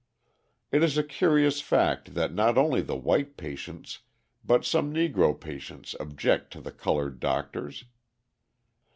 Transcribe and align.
It 0.71 0.81
is 0.81 0.97
a 0.97 1.03
curious 1.03 1.61
fact 1.61 2.15
that 2.15 2.33
not 2.33 2.57
only 2.57 2.81
the 2.81 2.95
white 2.95 3.37
patients 3.37 3.99
but 4.43 4.65
some 4.65 4.91
Negro 4.91 5.39
patients 5.39 5.95
object 5.99 6.51
to 6.53 6.59
the 6.59 6.71
coloured 6.71 7.19
doctors. 7.19 7.83